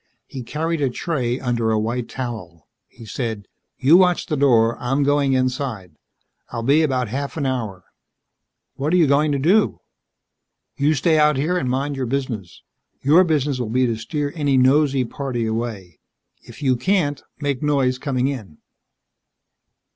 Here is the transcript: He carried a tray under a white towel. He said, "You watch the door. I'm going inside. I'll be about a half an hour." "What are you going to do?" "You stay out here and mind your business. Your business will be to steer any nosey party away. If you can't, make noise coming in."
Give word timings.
He 0.25 0.41
carried 0.41 0.81
a 0.81 0.89
tray 0.89 1.39
under 1.39 1.69
a 1.69 1.77
white 1.77 2.09
towel. 2.09 2.67
He 2.87 3.05
said, 3.05 3.47
"You 3.77 3.97
watch 3.97 4.25
the 4.25 4.35
door. 4.35 4.75
I'm 4.79 5.03
going 5.03 5.33
inside. 5.33 5.91
I'll 6.49 6.63
be 6.63 6.81
about 6.81 7.09
a 7.09 7.11
half 7.11 7.37
an 7.37 7.45
hour." 7.45 7.83
"What 8.77 8.93
are 8.93 8.97
you 8.97 9.05
going 9.05 9.31
to 9.31 9.37
do?" 9.37 9.79
"You 10.75 10.95
stay 10.95 11.19
out 11.19 11.37
here 11.37 11.55
and 11.55 11.69
mind 11.69 11.95
your 11.95 12.07
business. 12.07 12.63
Your 13.03 13.23
business 13.23 13.59
will 13.59 13.69
be 13.69 13.85
to 13.85 13.95
steer 13.95 14.33
any 14.35 14.57
nosey 14.57 15.05
party 15.05 15.45
away. 15.45 15.99
If 16.41 16.63
you 16.63 16.75
can't, 16.77 17.21
make 17.39 17.61
noise 17.61 17.99
coming 17.99 18.27
in." 18.27 18.57